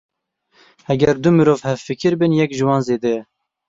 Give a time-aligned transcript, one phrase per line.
[0.95, 3.27] Eger du mirov hevfikir bin, yek ji wan zêde ye.